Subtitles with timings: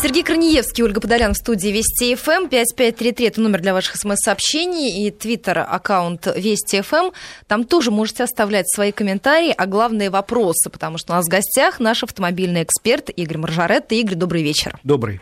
[0.00, 2.46] Сергей Краниевский, Ольга Подолян в студии Вести ФМ.
[2.48, 7.10] 5533 это номер для ваших смс-сообщений и твиттер аккаунт Вести ФМ.
[7.48, 11.80] Там тоже можете оставлять свои комментарии, а главные вопросы, потому что у нас в гостях
[11.80, 13.96] наш автомобильный эксперт Игорь Маржаретто.
[13.96, 14.78] Игорь, добрый вечер.
[14.84, 15.20] Добрый.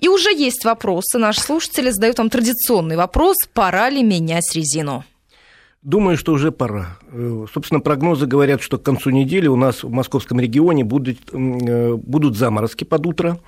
[0.00, 1.18] И уже есть вопросы.
[1.18, 3.36] Наши слушатели задают вам традиционный вопрос.
[3.54, 5.04] Пора ли менять резину?
[5.82, 6.98] Думаю, что уже пора.
[7.12, 11.94] Э, собственно, прогнозы говорят, что к концу недели у нас в московском регионе будут, э,
[11.94, 13.38] будут заморозки под утро.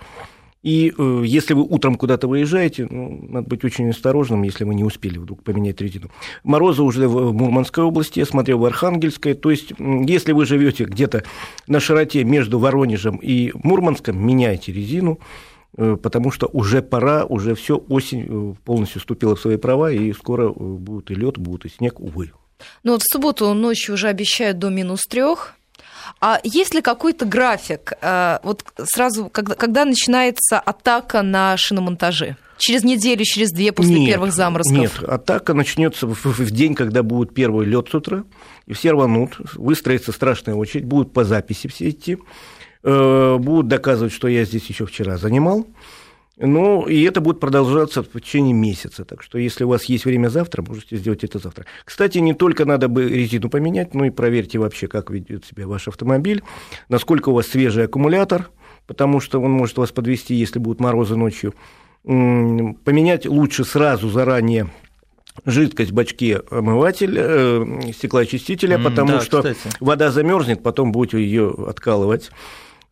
[0.65, 4.83] И э, если вы утром куда-то выезжаете, ну, надо быть очень осторожным, если вы не
[4.83, 6.11] успели вдруг поменять резину.
[6.43, 9.35] Морозы уже в Мурманской области, я смотрел в Архангельской.
[9.35, 11.23] То есть, если вы живете где-то
[11.67, 15.21] на широте между Воронежем и Мурманском, меняйте резину
[15.77, 20.15] э, потому что уже пора, уже все, осень э, полностью вступила в свои права, и
[20.15, 22.33] скоро будет и лед, будет и снег, увы.
[22.85, 25.57] Ну вот в субботу ночью уже обещают до минус трех.
[26.21, 32.37] А есть ли какой-то график, э, вот сразу, когда, когда начинается атака на шиномонтажи?
[32.57, 34.77] Через неделю, через две после нет, первых заморозков?
[34.77, 38.25] Нет, атака начнется в, в день, когда будет первый лед с утра,
[38.67, 42.19] и все рванут, выстроится страшная очередь, будут по записи все идти,
[42.83, 45.67] э, будут доказывать, что я здесь еще вчера занимал,
[46.37, 49.05] ну, и это будет продолжаться в течение месяца.
[49.05, 51.65] Так что, если у вас есть время завтра, можете сделать это завтра.
[51.85, 55.87] Кстати, не только надо бы резину поменять, но и проверьте вообще, как ведет себя ваш
[55.87, 56.43] автомобиль,
[56.89, 58.51] насколько у вас свежий аккумулятор,
[58.87, 61.55] потому что он может вас подвести, если будут морозы ночью.
[62.03, 64.71] Поменять лучше сразу заранее
[65.45, 69.77] жидкость в бачке омыватель, э, стеклоочистителя, потому да, что кстати.
[69.81, 72.31] вода замерзнет, потом будете ее откалывать.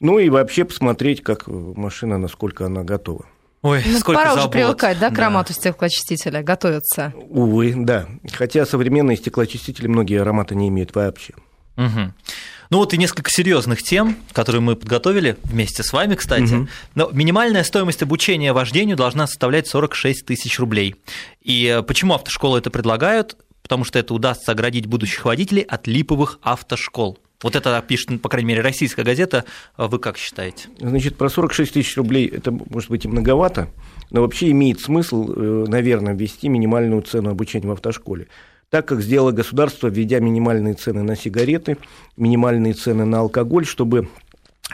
[0.01, 3.27] Ну и вообще посмотреть, как машина, насколько она готова.
[3.63, 4.55] Ой, ну, сколько пора забот.
[4.55, 5.23] уже привыкать, да, к да.
[5.23, 7.15] аромату стеклоочистителя, готовиться.
[7.29, 8.09] Увы, да.
[8.33, 11.35] Хотя современные стеклоочистители многие аромата не имеют вообще.
[11.77, 12.13] Угу.
[12.71, 16.55] Ну вот и несколько серьезных тем, которые мы подготовили вместе с вами, кстати.
[16.55, 16.69] Угу.
[16.97, 20.97] Но минимальная стоимость обучения вождению должна составлять 46 тысяч рублей.
[21.41, 23.37] И э, почему автошколы это предлагают?
[23.63, 27.19] Потому что это удастся оградить будущих водителей от липовых автошкол.
[27.43, 29.45] Вот это пишет, по крайней мере, российская газета.
[29.77, 30.69] А вы как считаете?
[30.79, 33.69] Значит, про 46 тысяч рублей это может быть и многовато,
[34.11, 38.29] но вообще имеет смысл, э, наверное, ввести минимальную цену обучения в автошколе.
[38.71, 41.77] Так как сделало государство, введя минимальные цены на сигареты,
[42.17, 44.09] минимальные цены на алкоголь, чтобы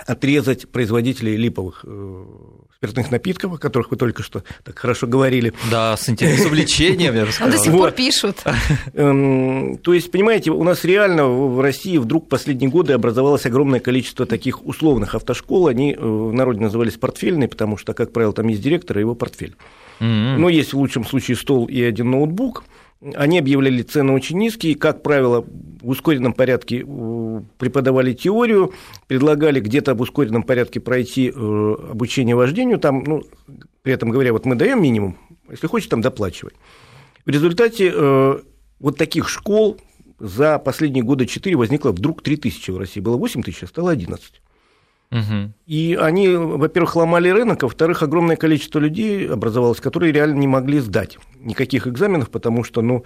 [0.06, 2.24] отрезать производителей липовых э,
[2.76, 5.52] спиртных напитков, о которых вы только что так хорошо говорили.
[5.70, 7.52] Да, с интересом, увлечением, я бы сказал.
[7.52, 8.44] До сих пор пишут.
[8.94, 14.26] Эм, то есть, понимаете, у нас реально в России вдруг последние годы образовалось огромное количество
[14.26, 15.68] таких условных автошкол.
[15.68, 19.14] Они э, в народе назывались портфельные, потому что, как правило, там есть директор и его
[19.14, 19.56] портфель.
[20.00, 22.62] Но есть в лучшем случае стол и один ноутбук–
[23.14, 25.44] они объявляли цены очень низкие, как правило,
[25.80, 28.72] в ускоренном порядке э, преподавали теорию,
[29.06, 33.24] предлагали где-то в ускоренном порядке пройти э, обучение вождению, там, ну,
[33.82, 35.16] при этом говоря, вот мы даем минимум,
[35.50, 36.52] если хочешь, там доплачивай.
[37.24, 38.38] В результате э,
[38.80, 39.78] вот таких школ
[40.18, 43.00] за последние годы 4 возникло вдруг 3 тысячи в России.
[43.00, 44.40] Было 8 тысяч, а стало 11.
[45.10, 45.52] Угу.
[45.66, 50.80] И они, во-первых, ломали рынок, а во-вторых, огромное количество людей образовалось, которые реально не могли
[50.80, 53.04] сдать никаких экзаменов, потому что, ну,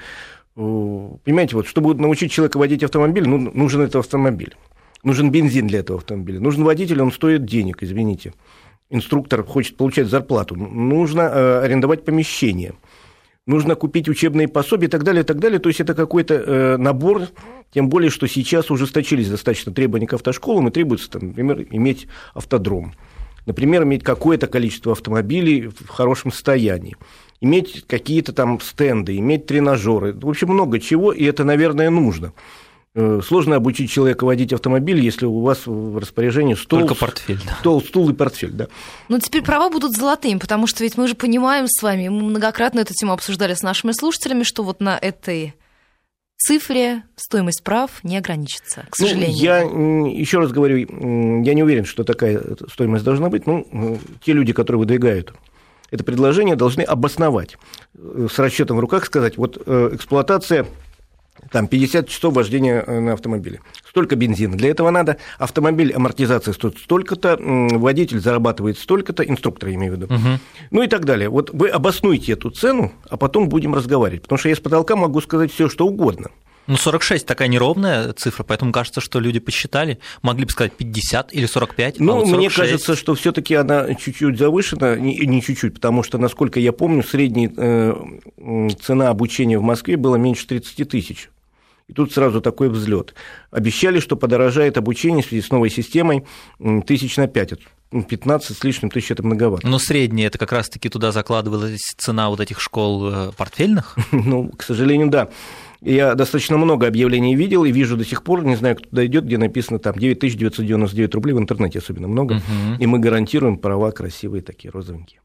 [0.54, 4.54] понимаете, вот, чтобы научить человека водить автомобиль, ну, нужен этот автомобиль.
[5.02, 6.40] Нужен бензин для этого автомобиля.
[6.40, 8.34] Нужен водитель, он стоит денег, извините.
[8.90, 10.54] Инструктор хочет получать зарплату.
[10.54, 12.74] Нужно э, арендовать помещение
[13.46, 15.58] нужно купить учебные пособия и так далее, и так далее.
[15.58, 17.28] То есть это какой-то э, набор,
[17.72, 22.94] тем более, что сейчас ужесточились достаточно требования к автошколам, и требуется, там, например, иметь автодром.
[23.46, 26.96] Например, иметь какое-то количество автомобилей в хорошем состоянии,
[27.42, 30.14] иметь какие-то там стенды, иметь тренажеры.
[30.14, 32.32] В общем, много чего, и это, наверное, нужно.
[32.94, 37.56] Э, сложно обучить человека водить автомобиль, если у вас в распоряжении стол, Только портфель, да.
[37.58, 38.68] стол, стул и портфель, да.
[39.08, 42.80] Ну, теперь права будут золотыми, потому что ведь мы же понимаем с вами, мы многократно
[42.80, 45.54] эту тему обсуждали с нашими слушателями, что вот на этой
[46.36, 49.72] цифре стоимость прав не ограничится, к сожалению.
[49.72, 53.46] Ну, я еще раз говорю, я не уверен, что такая стоимость должна быть.
[53.46, 55.32] Ну, э, те люди, которые выдвигают
[55.92, 57.56] это предложение, должны обосновать
[57.94, 60.66] э, с расчетом в руках, сказать, вот эксплуатация
[61.50, 63.60] там 50 часов вождения э, на автомобиле.
[63.88, 64.56] Столько бензина.
[64.56, 70.14] Для этого надо автомобиль, амортизация стоит столько-то, водитель зарабатывает столько-то, инструктор, я имею в виду.
[70.14, 70.28] Угу.
[70.70, 71.28] Ну и так далее.
[71.28, 74.22] Вот вы обоснуйте эту цену, а потом будем разговаривать.
[74.22, 76.30] Потому что я с потолка могу сказать все, что угодно.
[76.66, 79.98] Ну, 46 такая неровная цифра, поэтому кажется, что люди посчитали.
[80.22, 83.94] Могли бы сказать 50 или 45, Ну, а вот мне кажется, что все таки она
[83.94, 87.94] чуть-чуть завышена, не, чуть-чуть, потому что, насколько я помню, средняя э,
[88.80, 91.30] цена обучения в Москве была меньше 30 тысяч.
[91.88, 93.14] И тут сразу такой взлет.
[93.50, 96.24] Обещали, что подорожает обучение в связи с новой системой
[96.86, 97.54] тысяч на пять.
[97.90, 99.66] 15 с лишним тысяч это многовато.
[99.66, 103.96] Но средняя это как раз-таки туда закладывалась цена вот этих школ э, портфельных?
[104.12, 105.28] Ну, к сожалению, да.
[105.84, 109.24] Я достаточно много объявлений видел и вижу до сих пор, не знаю, кто туда идет,
[109.24, 112.78] где написано там 9999 рублей в интернете особенно много, угу.
[112.78, 115.20] и мы гарантируем права красивые такие розовенькие.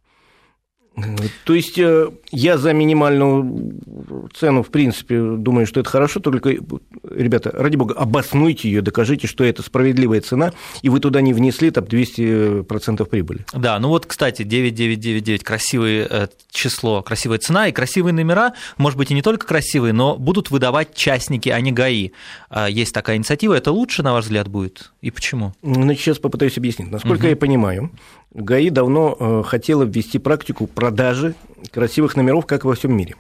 [1.44, 3.80] То есть э, я за минимальную
[4.34, 6.50] цену, в принципе, думаю, что это хорошо, только,
[7.08, 11.70] ребята, ради бога, обоснуйте ее, докажите, что это справедливая цена, и вы туда не внесли
[11.70, 13.46] там 200% прибыли.
[13.54, 19.12] Да, ну вот, кстати, 9999 красивое э, число, красивая цена и красивые номера, может быть,
[19.12, 22.12] и не только красивые, но будут выдавать частники, а не ГАИ.
[22.50, 24.92] А есть такая инициатива, это лучше, на ваш взгляд, будет?
[25.02, 25.54] И почему?
[25.62, 26.90] Ну, сейчас попытаюсь объяснить.
[26.90, 27.30] Насколько угу.
[27.30, 27.92] я понимаю,
[28.32, 31.36] ГАИ давно э, хотела ввести практику продажи
[31.72, 33.16] красивых номеров, как во всем мире.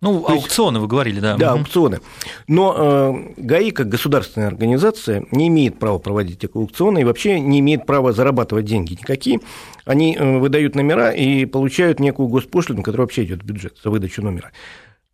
[0.00, 1.36] Ну, То аукционы, есть, вы говорили, да.
[1.38, 2.00] Да, аукционы.
[2.46, 7.60] Но э, ГАИ, как государственная организация, не имеет права проводить такие аукционы и вообще не
[7.60, 9.40] имеет права зарабатывать деньги никакие.
[9.86, 14.20] Они э, выдают номера и получают некую госпошлину, которая вообще идет в бюджет за выдачу
[14.20, 14.52] номера.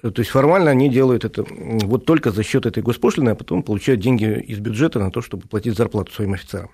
[0.03, 4.01] То есть формально они делают это вот только за счет этой госпошлины, а потом получают
[4.01, 6.71] деньги из бюджета на то, чтобы платить зарплату своим офицерам.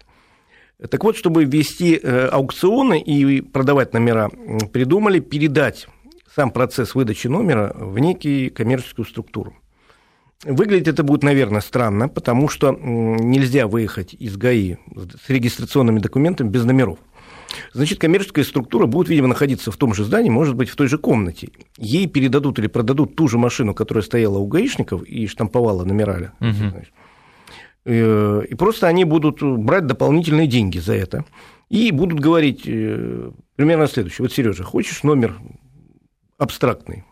[0.91, 4.29] Так вот, чтобы ввести э, аукционы и продавать номера,
[4.73, 5.89] придумали передать
[6.35, 9.57] сам процесс выдачи номера в некий коммерческую структуру.
[10.45, 14.77] Выглядит это будет, наверное, странно, потому что нельзя выехать из ГАИ
[15.25, 16.99] с регистрационными документами без номеров.
[17.73, 20.99] Значит, коммерческая структура будет, видимо, находиться в том же здании, может быть, в той же
[20.99, 21.51] комнате.
[21.79, 26.35] Ей передадут или продадут ту же машину, которая стояла у гаишников и штамповала номера.
[26.41, 26.53] Угу.
[26.53, 26.93] Значит,
[27.87, 31.25] и просто они будут брать дополнительные деньги за это.
[31.69, 34.25] И будут говорить э, примерно следующее.
[34.25, 35.37] Вот, Сережа, хочешь номер
[36.39, 37.05] абстрактный?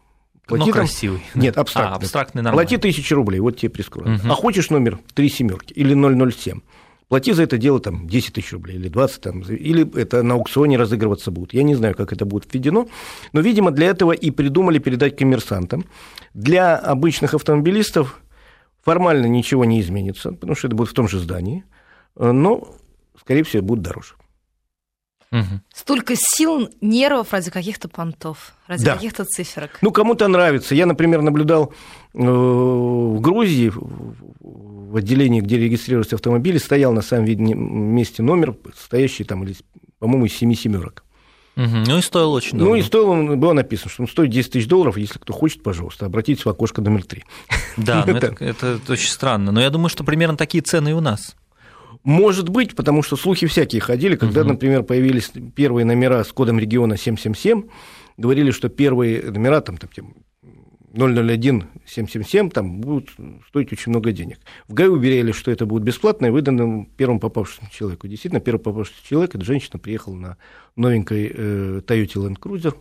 [0.46, 0.74] Плати Но там...
[0.74, 1.22] красивый.
[1.34, 1.92] Нет, абстрактный.
[1.92, 2.68] А, абстрактный нормально.
[2.68, 4.22] Плати тысячу рублей, вот тебе прескурант.
[4.22, 4.32] Угу.
[4.32, 6.60] А хочешь номер три семерки или 007?
[7.08, 10.78] Плати за это дело там 10 тысяч рублей или 20, там, или это на аукционе
[10.78, 11.52] разыгрываться будет.
[11.52, 12.88] Я не знаю, как это будет введено,
[13.32, 15.84] но, видимо, для этого и придумали передать коммерсантам.
[16.32, 18.20] Для обычных автомобилистов
[18.84, 21.64] Формально ничего не изменится, потому что это будет в том же здании,
[22.16, 22.68] э, но,
[23.18, 24.14] скорее всего, будет дороже.
[25.32, 25.60] Угу.
[25.74, 28.94] Столько сил, нервов ради каких-то понтов, ради да.
[28.94, 29.78] каких-то циферок.
[29.80, 30.74] Ну, кому-то нравится.
[30.74, 31.72] Я, например, наблюдал
[32.12, 39.44] э, в Грузии, в отделении, где регистрируются автомобили, стоял на самом месте номер, стоящий там,
[39.98, 41.04] по-моему, из семи семерок.
[41.56, 41.84] Угу.
[41.86, 42.70] Ну и стоил очень дорого.
[42.70, 46.06] Ну и стоило, было написано, что он стоит 10 тысяч долларов, если кто хочет, пожалуйста,
[46.06, 47.24] обратитесь в окошко номер 3.
[47.76, 51.00] Да, ну это, это очень странно, но я думаю, что примерно такие цены и у
[51.00, 51.36] нас.
[52.02, 54.50] Может быть, потому что слухи всякие ходили, когда, угу.
[54.50, 57.64] например, появились первые номера с кодом региона 777,
[58.16, 59.90] говорили, что первые номера, там, там
[60.94, 63.10] 001 777 там будут
[63.48, 64.38] стоить очень много денег.
[64.68, 68.06] В ГАИ уверяли, что это будет бесплатно и выдано первому попавшемуся человеку.
[68.06, 70.36] Действительно, первый попавшийся человек, эта женщина приехала на
[70.76, 72.74] новенькой э, Toyota Land Cruiser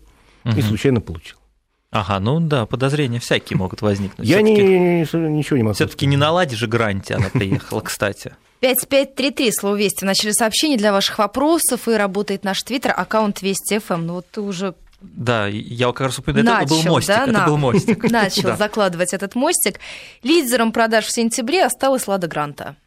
[0.46, 0.58] угу.
[0.58, 1.42] и случайно получила.
[1.90, 4.28] Ага, ну да, подозрения всякие могут возникнуть.
[4.28, 5.76] Я не, ничего не могу.
[5.76, 8.34] Все-таки не наладишь же гранте она приехала, кстати.
[8.62, 13.78] 5533, слово «Вести» в начале сообщения для ваших вопросов, и работает наш твиттер, аккаунт Вести
[13.78, 14.06] ФМ.
[14.06, 14.74] Ну вот ты уже
[15.04, 17.16] да, я как раз упомянул, это был мостик.
[17.16, 18.04] Да, это был мостик.
[18.12, 19.80] Начал закладывать этот мостик.
[20.24, 22.78] Лидером продаж в сентябре осталась Лада Гранта.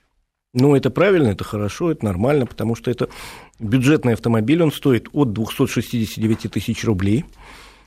[0.54, 3.10] Ну, это правильно, это хорошо, это нормально, потому что это
[3.58, 7.26] бюджетный автомобиль, он стоит от 269 тысяч рублей.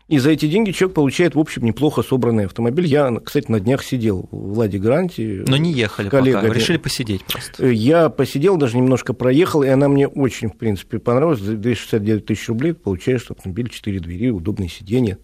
[0.10, 2.88] И за эти деньги человек получает, в общем, неплохо собранный автомобиль.
[2.88, 5.46] Я, кстати, на днях сидел в Ладе Гранте.
[5.48, 7.68] Но не ехали коллега, пока, решили посидеть просто.
[7.68, 11.40] Я посидел, даже немножко проехал, и она мне очень, в принципе, понравилась.
[11.40, 15.20] За 269 тысяч рублей получаешь автомобиль, 4 двери, удобные сиденья.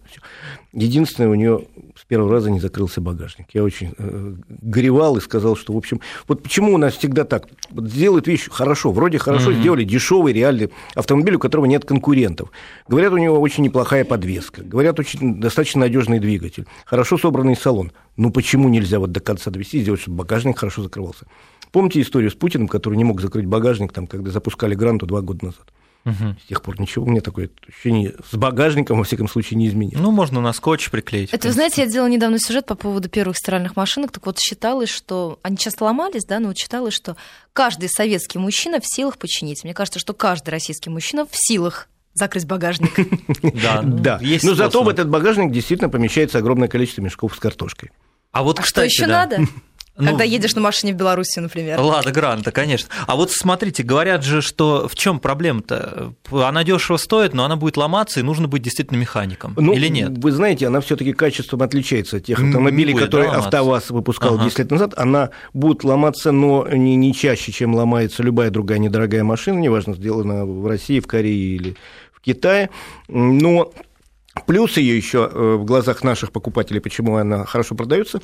[0.76, 1.64] Единственное, у нее
[1.98, 3.46] с первого раза не закрылся багажник.
[3.54, 7.48] Я очень э, горевал и сказал, что, в общем, вот почему у нас всегда так?
[7.70, 9.60] Вот сделают вещь хорошо, вроде хорошо mm-hmm.
[9.60, 12.50] сделали дешевый реальный автомобиль, у которого нет конкурентов.
[12.88, 14.62] Говорят, у него очень неплохая подвеска.
[14.62, 16.66] Говорят, очень достаточно надежный двигатель.
[16.84, 17.90] Хорошо собранный салон.
[18.18, 21.24] Ну почему нельзя вот до конца довести, сделать, чтобы багажник хорошо закрывался?
[21.72, 25.46] Помните историю с Путиным, который не мог закрыть багажник, там, когда запускали гранту два года
[25.46, 25.72] назад?
[26.06, 26.36] Угу.
[26.44, 30.00] С тех пор ничего у меня такое ощущение с багажником, во всяком случае, не изменилось.
[30.00, 31.30] Ну, можно на скотч приклеить.
[31.32, 34.88] Это, вы знаете, я делала недавно сюжет по поводу первых стиральных машинок, так вот считалось,
[34.88, 37.16] что они часто ломались, да, но вот считалось, что
[37.52, 39.64] каждый советский мужчина в силах починить.
[39.64, 42.92] Мне кажется, что каждый российский мужчина в силах закрыть багажник.
[43.62, 44.20] Да, да.
[44.42, 47.90] Но зато в этот багажник действительно помещается огромное количество мешков с картошкой.
[48.30, 49.40] А вот, а что еще надо?
[49.98, 51.80] Ну, Когда едешь на машине в Беларуси, например.
[51.80, 52.88] Лада Гранта, конечно.
[53.06, 56.12] А вот смотрите, говорят же, что в чем проблема-то?
[56.30, 59.54] Она дешево стоит, но она будет ломаться, и нужно быть действительно механиком.
[59.56, 60.12] Ну, или нет?
[60.18, 64.44] Вы знаете, она все-таки качеством отличается от тех автомобилей, будет, которые да, АвтоВАЗ выпускал ага.
[64.44, 64.92] 10 лет назад.
[64.96, 70.44] Она будет ломаться, но не, не чаще, чем ломается любая другая недорогая машина, неважно, сделана
[70.44, 71.76] в России, в Корее или
[72.12, 72.68] в Китае.
[73.08, 73.72] Но
[74.44, 78.20] плюс ее еще э, в глазах наших покупателей, почему она хорошо продается,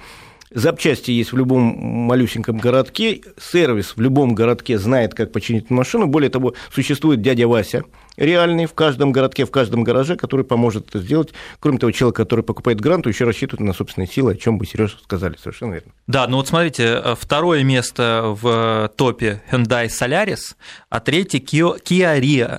[0.54, 6.06] запчасти есть в любом малюсеньком городке, сервис в любом городке знает, как починить машину.
[6.06, 7.84] Более того, существует дядя Вася,
[8.16, 11.30] реальный в каждом городке, в каждом гараже, который поможет это сделать.
[11.60, 14.96] Кроме того, человек, который покупает грант, еще рассчитывает на собственные силы, о чем вы, Сережа,
[15.02, 15.92] сказали, совершенно верно.
[16.06, 20.54] Да, ну вот смотрите, второе место в топе Hyundai Solaris,
[20.88, 21.78] а третье Kia.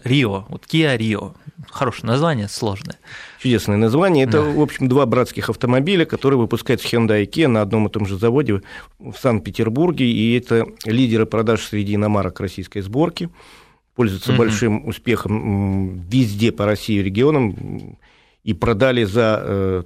[0.04, 0.46] Rio.
[0.50, 1.36] Вот Kia Rio.
[1.70, 2.98] Хорошее название, сложное
[3.44, 4.26] чудесное название.
[4.26, 4.50] Это, да.
[4.50, 8.18] в общем, два братских автомобиля, которые выпускаются Hyundai и Kia на одном и том же
[8.18, 8.62] заводе
[9.00, 13.30] в Санкт-Петербурге, и это лидеры продаж среди иномарок российской сборки,
[13.96, 14.40] пользуются угу.
[14.40, 17.98] большим успехом везде по России и регионам
[18.44, 19.84] и продали за э,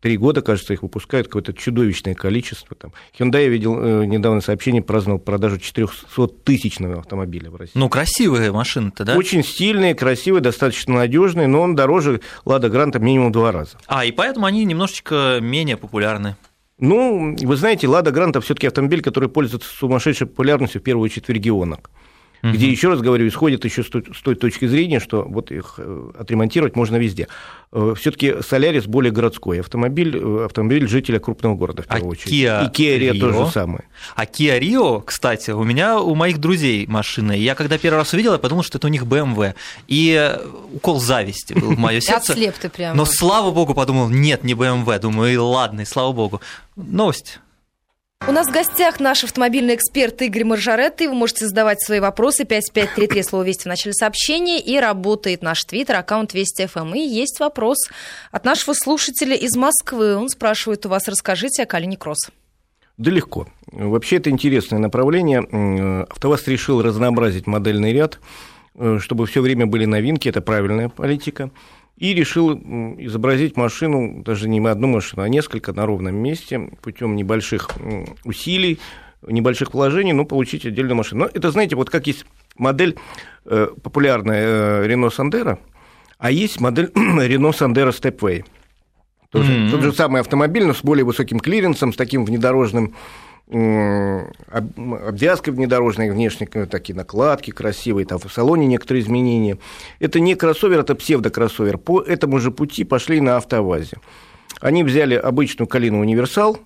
[0.00, 2.76] три года, кажется, их выпускают какое-то чудовищное количество.
[2.76, 2.92] Там.
[3.18, 7.72] Hyundai, я видел э, недавно сообщение, праздновал продажу 400-тысячного автомобиля в России.
[7.74, 9.16] Ну, красивые машины-то, да?
[9.16, 13.78] Очень стильные, красивые, достаточно надежные, но он дороже Лада Гранта минимум два раза.
[13.86, 16.36] А, и поэтому они немножечко менее популярны.
[16.78, 21.30] Ну, вы знаете, Лада Гранта все-таки автомобиль, который пользуется сумасшедшей популярностью в первую очередь в
[21.30, 21.80] регионах
[22.44, 22.52] угу.
[22.52, 25.74] где, еще раз говорю, исходит еще с той, с той точки зрения, что вот их
[25.78, 27.28] э, отремонтировать можно везде.
[27.72, 32.32] Э, Все-таки Солярис более городской автомобиль, э, автомобиль жителя крупного города, в первую а очередь.
[32.32, 33.84] Kia и Kia Rio то же самое.
[34.14, 37.32] А Kia Rio, кстати, у меня, у моих друзей машины.
[37.32, 39.54] Я когда первый раз увидел, я подумал, что это у них BMW.
[39.88, 40.38] И
[40.72, 42.32] укол зависти был в мое сердце.
[42.32, 42.94] Отслеп ты прямо.
[42.94, 44.98] Но слава богу, подумал, нет, не BMW.
[44.98, 46.40] Думаю, и ладно, и слава богу.
[46.76, 47.40] Новость.
[48.26, 51.08] У нас в гостях наш автомобильный эксперт Игорь Маржаретти.
[51.08, 52.44] Вы можете задавать свои вопросы.
[52.44, 54.60] 5533 слово «Вести» в начале сообщения.
[54.60, 56.94] И работает наш твиттер, аккаунт Вести ФМ.
[56.94, 57.76] И есть вопрос
[58.30, 60.16] от нашего слушателя из Москвы.
[60.16, 62.30] Он спрашивает у вас, расскажите о Калине Кросс.
[62.96, 63.46] Да легко.
[63.70, 65.40] Вообще это интересное направление.
[66.08, 68.20] АвтоВАЗ решил разнообразить модельный ряд,
[68.74, 70.30] э, чтобы все время были новинки.
[70.30, 71.50] Это правильная политика
[71.96, 72.54] и решил
[72.98, 77.70] изобразить машину, даже не одну машину, а несколько на ровном месте, путем небольших
[78.24, 78.80] усилий,
[79.26, 81.24] небольших вложений, но получить отдельную машину.
[81.24, 82.96] Но это, знаете, вот как есть модель
[83.44, 85.58] э, популярная э, Renault Sandero,
[86.18, 88.44] а есть модель Renault Sandero Stepway.
[89.30, 89.70] Тоже, mm-hmm.
[89.70, 92.94] Тот же самый автомобиль, но с более высоким клиренсом, с таким внедорожным
[93.50, 99.58] обвязка внедорожная, внешние такие накладки красивые, там в салоне некоторые изменения.
[100.00, 101.78] Это не кроссовер, это псевдокроссовер.
[101.78, 103.98] По этому же пути пошли на автовазе.
[104.60, 106.58] Они взяли обычную Калину Универсал,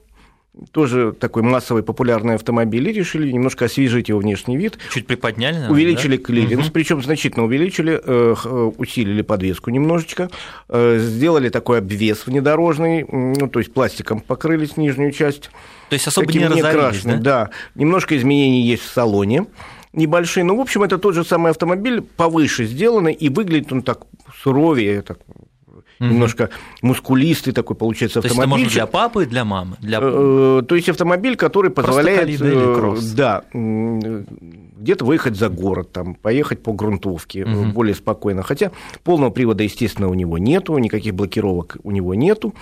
[0.72, 4.78] тоже такой массовый популярный автомобиль, и решили немножко освежить его внешний вид.
[4.92, 6.22] Чуть приподняли, наверное, Увеличили да?
[6.22, 6.72] клиренс, угу.
[6.72, 8.34] причем значительно увеличили, э,
[8.76, 10.30] усилили подвеску немножечко,
[10.68, 15.50] э, сделали такой обвес внедорожный, ну, то есть пластиком покрылись нижнюю часть.
[15.88, 17.16] То есть особо не разорились, да?
[17.16, 19.46] Да, немножко изменений есть в салоне
[19.92, 20.44] небольшие.
[20.44, 24.02] Ну, в общем, это тот же самый автомобиль, повыше сделанный, и выглядит он так
[24.42, 25.18] суровее, так
[26.00, 26.08] угу.
[26.08, 26.50] немножко
[26.82, 28.36] мускулистый такой получается автомобиль.
[28.36, 29.76] То есть это можно для папы и для мамы?
[29.80, 29.98] Для...
[30.00, 32.40] Э, то есть автомобиль, который позволяет...
[32.40, 37.72] Э, да, где-то выехать за город, там, поехать по грунтовке угу.
[37.72, 38.42] более спокойно.
[38.42, 38.70] Хотя
[39.02, 42.54] полного привода, естественно, у него нету, никаких блокировок у него нету.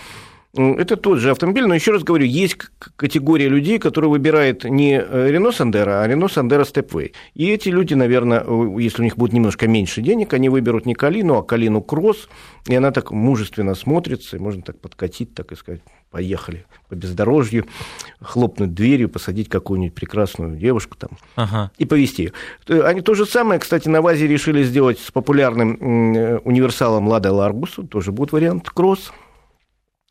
[0.56, 2.56] Это тот же автомобиль, но еще раз говорю, есть
[2.96, 7.12] категория людей, которые выбирают не Renault Sandero, а Renault Sandero Stepway.
[7.34, 8.44] И эти люди, наверное,
[8.78, 12.28] если у них будет немножко меньше денег, они выберут не Калину, а Калину Кросс,
[12.66, 17.66] и она так мужественно смотрится, и можно так подкатить, так и сказать, поехали по бездорожью,
[18.20, 21.70] хлопнуть дверью, посадить какую-нибудь прекрасную девушку там ага.
[21.76, 22.30] и повезти
[22.68, 22.82] ее.
[22.84, 25.76] Они то же самое, кстати, на ВАЗе решили сделать с популярным
[26.44, 29.12] универсалом Лада Ларгусу, тоже будет вариант Кросс.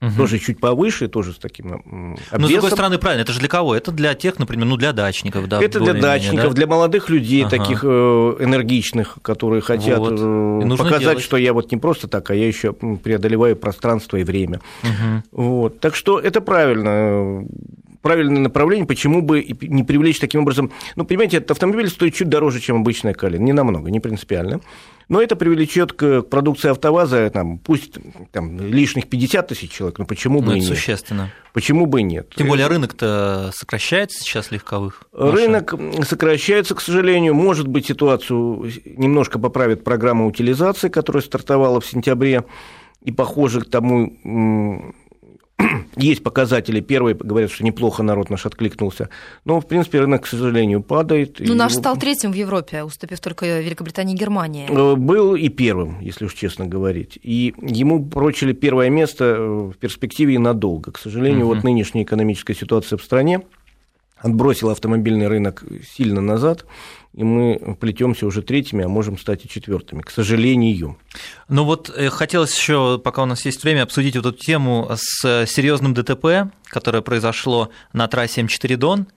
[0.02, 0.12] Угу.
[0.18, 2.20] Тоже чуть повыше, тоже с таким обвесом.
[2.38, 3.74] Но, с другой стороны, правильно, это же для кого?
[3.75, 5.62] Это для тех, например, ну, для дачников, да?
[5.62, 6.56] Это для дачников, да?
[6.56, 7.58] для молодых людей, ага.
[7.58, 10.20] таких э, энергичных, которые хотят вот.
[10.20, 11.22] Э, показать, делать.
[11.22, 14.60] что я вот не просто так, а я еще преодолеваю пространство и время.
[14.84, 15.44] Угу.
[15.44, 15.80] Вот.
[15.80, 17.46] Так что это правильно
[18.02, 20.72] правильное направление, почему бы не привлечь таким образом...
[20.96, 24.62] Ну, понимаете, этот автомобиль стоит чуть дороже, чем обычная Калина, не намного, не принципиально.
[25.08, 27.94] Но это привлечет к продукции АвтоВАЗа, там, пусть
[28.32, 30.68] там, лишних 50 тысяч человек, но почему бы ну, и нет?
[30.68, 31.32] существенно.
[31.54, 32.34] Почему бы и нет?
[32.36, 35.36] Тем более рынок-то сокращается сейчас легковых машин.
[35.36, 35.74] Рынок
[36.08, 37.34] сокращается, к сожалению.
[37.36, 42.44] Может быть, ситуацию немножко поправит программа утилизации, которая стартовала в сентябре,
[43.04, 44.94] и похоже к тому
[45.96, 46.82] есть показатели.
[46.82, 49.10] Первые говорят, что неплохо народ наш откликнулся.
[49.46, 51.38] Но, в принципе, рынок, к сожалению, падает.
[51.40, 54.68] Ну, наш стал третьим в Европе, уступив только Великобритании и Германии.
[54.70, 57.18] Э, был и первым, если уж честно говорить.
[57.22, 60.92] И ему прочили первое место э, в перспективе и надолго.
[60.92, 61.56] К сожалению, угу.
[61.56, 63.42] вот нынешняя экономическая ситуация в стране
[64.25, 65.63] отбросила автомобильный рынок
[65.96, 66.65] сильно назад
[67.13, 70.98] и мы плетемся уже третьими, а можем стать и четвертыми, к сожалению.
[71.48, 75.46] Ну вот э, хотелось еще, пока у нас есть время, обсудить вот эту тему с
[75.46, 79.08] серьезным ДТП, которое произошло на трассе М4 Дон.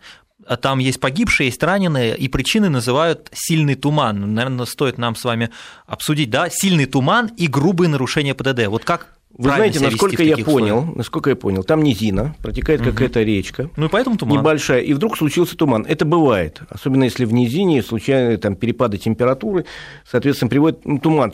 [0.61, 4.33] Там есть погибшие, есть раненые, и причины называют сильный туман.
[4.33, 5.51] Наверное, стоит нам с вами
[5.87, 8.69] обсудить, да, сильный туман и грубые нарушения ПДД.
[8.69, 10.97] Вот как вы знаете, насколько я понял, условиях?
[10.97, 12.91] насколько я понял, там низина, протекает угу.
[12.91, 13.71] какая-то речка.
[13.77, 14.39] Ну и поэтому туман.
[14.39, 15.85] Небольшая, и вдруг случился туман.
[15.89, 19.65] Это бывает, особенно если в низине случайные там перепады температуры,
[20.05, 21.33] соответственно, приводит ну, туман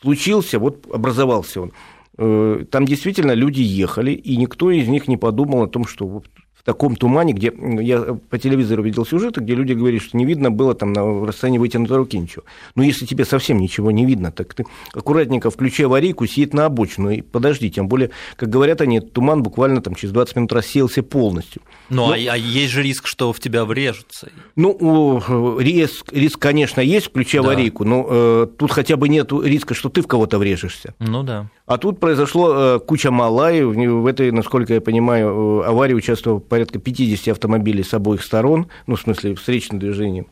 [0.00, 1.72] случился, вот образовался он.
[2.18, 6.22] Э, там действительно люди ехали, и никто из них не подумал о том, что
[6.66, 10.74] таком тумане, где я по телевизору видел сюжеты, где люди говорят, что не видно было
[10.74, 12.44] там на расстоянии вытянутой руки ничего.
[12.74, 17.10] Но если тебе совсем ничего не видно, так ты аккуратненько включи аварийку, сидит на обочину
[17.10, 17.70] и подожди.
[17.70, 21.62] Тем более, как говорят они, туман буквально там через 20 минут рассеялся полностью.
[21.88, 24.32] Ну, но, а, а есть же риск, что в тебя врежутся?
[24.56, 27.48] Ну, риск, риск конечно, есть, включая да.
[27.48, 30.94] аварийку, но э, тут хотя бы нет риска, что ты в кого-то врежешься.
[30.98, 31.48] Ну да.
[31.66, 36.78] А тут произошло э, куча малай, в этой, насколько я понимаю, э, аварии участвовало порядка
[36.78, 40.26] 50 автомобилей с обоих сторон, ну, в смысле, встречным движением.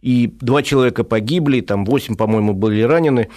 [0.00, 3.28] И два человека погибли, там восемь, по-моему, были ранены.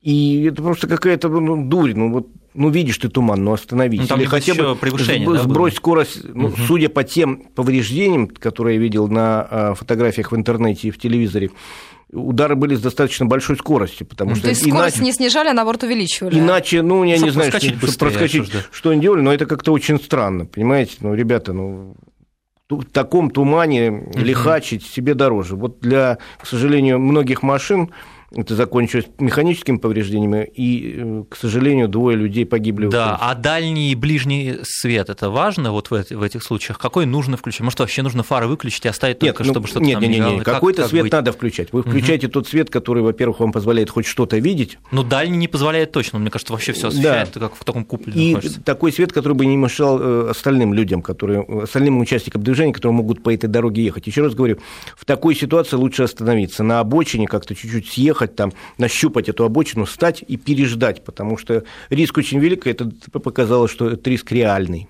[0.00, 1.92] И это просто какая-то ну, дурь.
[1.94, 4.00] Ну, вот, ну, видишь ты туман, ну остановись.
[4.00, 6.24] Ну, там Или хотя бы превышение, сбрось да, скорость.
[6.24, 6.56] Ну, угу.
[6.66, 11.50] Судя по тем повреждениям, которые я видел на а, фотографиях в интернете и в телевизоре,
[12.12, 14.44] удары были с достаточно большой скоростью, потому что...
[14.44, 15.04] То есть скорость иначе...
[15.04, 16.38] не снижали, а наоборот увеличивали?
[16.38, 19.72] Иначе, ну, я чтобы не знаю, что, быстрее, проскочить, что они делали, но это как-то
[19.72, 20.96] очень странно, понимаете?
[21.00, 21.96] Ну, ребята, ну,
[22.68, 24.18] в таком тумане угу.
[24.18, 25.56] лихачить себе дороже.
[25.56, 27.90] Вот для, к сожалению, многих машин
[28.34, 32.88] это закончилось механическими повреждениями, и, э, к сожалению, двое людей погибли.
[32.88, 36.78] Да, а дальний и ближний свет, это важно вот в, этих случаях?
[36.78, 37.60] Какой нужно включить?
[37.60, 40.20] Может, вообще нужно фары выключить и оставить нет, только, ну, чтобы что-то нет, там нет,
[40.20, 41.12] нет, нет, какой-то как свет быть?
[41.12, 41.72] надо включать.
[41.72, 42.34] Вы включаете угу.
[42.34, 44.78] тот свет, который, во-первых, вам позволяет хоть что-то видеть.
[44.90, 47.40] Ну, дальний не позволяет точно, мне кажется, вообще все освещает, да.
[47.40, 48.62] как в таком куполе И находится.
[48.62, 53.22] такой свет, который бы не мешал э, остальным людям, которые, остальным участникам движения, которые могут
[53.22, 54.06] по этой дороге ехать.
[54.06, 54.58] Еще раз говорю,
[54.96, 59.86] в такой ситуации лучше остановиться на обочине, как-то чуть-чуть съехать там, на нащупать эту обочину,
[59.86, 64.88] стать и переждать, потому что риск очень велик, и это показало, что этот риск реальный.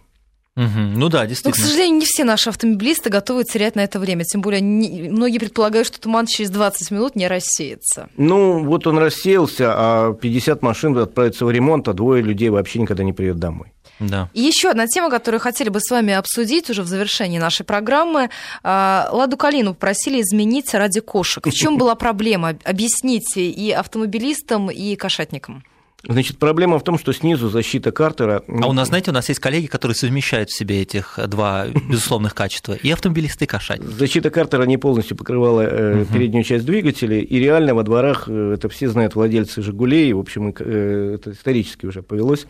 [0.55, 0.67] Угу.
[0.97, 1.57] Ну да, действительно.
[1.57, 4.25] Но, к сожалению, не все наши автомобилисты готовы терять на это время.
[4.25, 8.11] Тем более, не, многие предполагают, что туман через 20 минут не рассеется.
[8.19, 13.03] Ну, вот он рассеялся, а 50 машин отправятся в ремонт, а двое людей вообще никогда
[13.03, 13.73] не приедут домой.
[13.99, 14.29] Да.
[14.35, 18.29] И еще одна тема, которую хотели бы с вами обсудить уже в завершении нашей программы.
[18.63, 21.47] А, Ладу Калину попросили изменить ради кошек.
[21.47, 22.57] В чем была проблема?
[22.65, 25.65] Объясните и автомобилистам, и кошатникам.
[26.09, 28.43] Значит, проблема в том, что снизу защита картера...
[28.49, 32.35] А у нас, знаете, у нас есть коллеги, которые совмещают в себе этих два безусловных
[32.35, 33.93] качества, и автомобилисты, и кошатники.
[33.93, 38.69] Защита картера не полностью покрывала э, переднюю часть двигателя, и реально во дворах, э, это
[38.69, 42.47] все знают владельцы «Жигулей», в общем, э, это исторически уже повелось,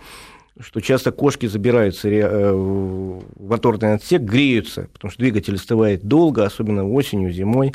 [0.58, 6.88] что часто кошки забираются э, в моторный отсек, греются, потому что двигатель остывает долго, особенно
[6.88, 7.72] осенью, зимой,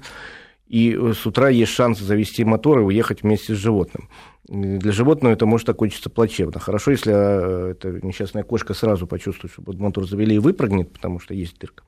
[0.67, 4.10] и э, с утра есть шанс завести мотор и уехать вместе с животным.
[4.47, 6.60] Для животного это может окончиться плачевно.
[6.60, 11.34] Хорошо, если э, эта несчастная кошка сразу почувствует, что мотор завели и выпрыгнет, потому что
[11.34, 11.84] есть дырка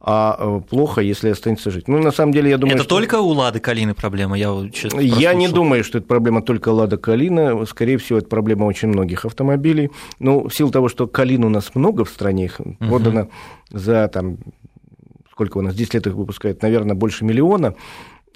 [0.00, 1.88] а э, плохо, если останется жить.
[1.88, 2.96] Ну, на самом деле, я думаю, Это что...
[2.96, 4.36] только у Лады Калины проблема?
[4.36, 4.54] Я,
[5.00, 7.64] я не думаю, что это проблема только Лада Калина.
[7.64, 9.90] Скорее всего, это проблема очень многих автомобилей.
[10.18, 12.76] Ну, в силу того, что Калин у нас много в стране, их угу.
[12.78, 13.28] продано
[13.70, 14.36] за там
[15.34, 17.74] сколько у нас, 10 лет их выпускают, наверное, больше миллиона.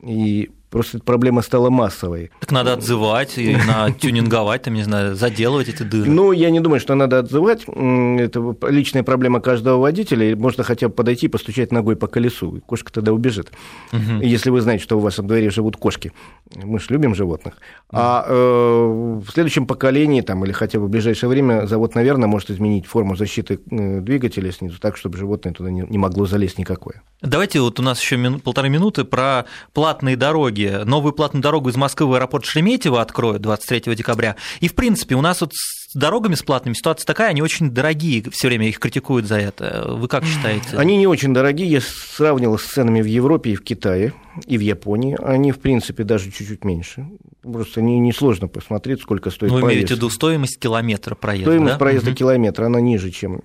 [0.03, 2.31] И Просто эта проблема стала массовой.
[2.41, 6.11] Так надо отзывать и на тюнинговать, там, не знаю, заделывать эти дыры.
[6.11, 7.63] Ну, я не думаю, что надо отзывать.
[7.65, 10.37] Это личная проблема каждого водителя.
[10.37, 12.61] Можно хотя бы подойти и постучать ногой по колесу.
[12.67, 13.51] Кошка тогда убежит.
[13.93, 14.23] Угу.
[14.23, 16.13] Если вы знаете, что у вас во дворе живут кошки.
[16.55, 17.55] Мы же любим животных.
[17.91, 22.51] А э, в следующем поколении, там, или хотя бы в ближайшее время, завод, наверное, может
[22.51, 27.03] изменить форму защиты э, двигателя снизу так, чтобы животное туда не, могло залезть никакое.
[27.23, 30.85] Давайте вот у нас еще мину, полторы минуты про платные дороги дороги.
[30.85, 34.37] Новую платную дорогу из Москвы в аэропорт Шереметьево откроют 23 декабря.
[34.61, 35.53] И, в принципе, у нас вот
[35.91, 39.87] с дорогами с платными ситуация такая, они очень дорогие, все время их критикуют за это.
[39.89, 40.77] Вы как считаете?
[40.77, 44.13] Они не очень дорогие, я сравнивал с ценами в Европе и в Китае,
[44.47, 45.17] и в Японии.
[45.23, 47.07] Они, в принципе, даже чуть-уть меньше.
[47.43, 49.75] Просто не, не сложно посмотреть, сколько стоит Вы проезд.
[49.77, 51.79] имеете в виду стоимость километра проезда, Стоимость да?
[51.79, 52.17] проезда Мгм.
[52.17, 53.41] километра, она ниже, чем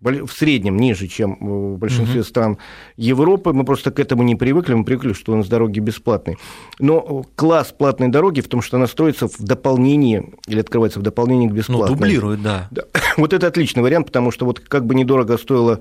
[0.00, 2.28] в среднем ниже, чем в большинстве Мгм.
[2.28, 2.58] стран
[2.96, 3.52] Европы.
[3.52, 6.36] Мы просто к этому не привыкли, мы привыкли, что у нас дороги бесплатные.
[6.80, 11.51] Но класс платной дороги в том, что она строится в дополнение или открывается в дополнение
[11.52, 12.68] к Ну, дублирует, да.
[12.70, 12.82] Да.
[13.16, 15.80] Вот это отличный вариант, потому что вот как бы недорого стоило,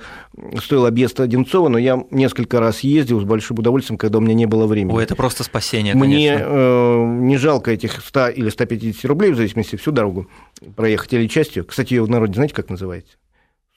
[0.61, 4.45] стоил объезд Одинцова, но я несколько раз ездил с большим удовольствием, когда у меня не
[4.45, 4.93] было времени.
[4.93, 6.45] Ой, это просто спасение, Мне конечно.
[6.49, 10.27] э, не жалко этих 100 или 150 рублей, в зависимости всю дорогу
[10.75, 11.65] проехать или частью.
[11.65, 13.13] Кстати, ее в народе знаете, как называется?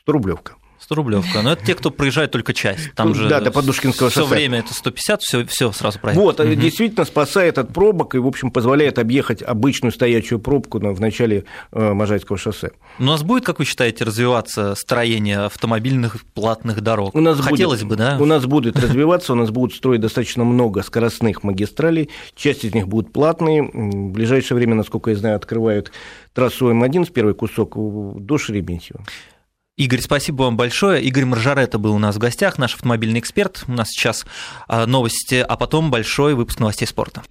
[0.00, 0.54] 100 рублевка.
[0.80, 1.42] 100 рублевка.
[1.42, 2.92] Но это те, кто проезжает только часть.
[2.94, 4.34] Там Ну, же да, до Подушкинского все шоссе.
[4.34, 6.22] время это 150, все, все сразу проехать.
[6.22, 6.60] Вот, Мгм.
[6.60, 11.92] действительно спасает от пробок и, в общем, позволяет объехать обычную стоячую пробку в начале э,
[11.92, 12.72] Можайского шоссе.
[12.98, 17.14] У нас будет, как вы считаете, развиваться строение автомобильных платных дорог?
[17.14, 18.18] У нас Хотелось будет, бы, да?
[18.20, 22.88] У нас будет развиваться, у нас будут строить достаточно много скоростных магистралей, часть из них
[22.88, 23.62] будут платные.
[23.62, 25.92] В ближайшее время, насколько я знаю, открывают
[26.34, 27.74] трассу М11, первый кусок,
[28.20, 29.02] до Шереметьево.
[29.76, 31.02] Игорь, спасибо вам большое.
[31.02, 33.64] Игорь Маржарета был у нас в гостях, наш автомобильный эксперт.
[33.66, 34.24] У нас сейчас
[34.68, 37.24] а, новости, а потом большой выпуск новостей спорта.